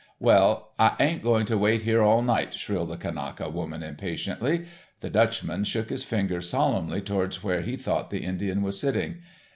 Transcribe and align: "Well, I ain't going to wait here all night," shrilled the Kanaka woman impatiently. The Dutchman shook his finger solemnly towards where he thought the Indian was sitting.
"Well, 0.19 0.71
I 0.79 0.95
ain't 0.99 1.21
going 1.21 1.45
to 1.45 1.59
wait 1.59 1.83
here 1.83 2.01
all 2.01 2.23
night," 2.23 2.55
shrilled 2.55 2.89
the 2.89 2.97
Kanaka 2.97 3.49
woman 3.51 3.83
impatiently. 3.83 4.65
The 5.01 5.11
Dutchman 5.11 5.63
shook 5.63 5.91
his 5.91 6.03
finger 6.05 6.41
solemnly 6.41 7.01
towards 7.01 7.43
where 7.43 7.61
he 7.61 7.75
thought 7.75 8.09
the 8.09 8.25
Indian 8.25 8.63
was 8.63 8.79
sitting. 8.79 9.17